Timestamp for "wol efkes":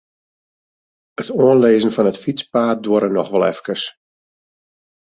3.33-3.83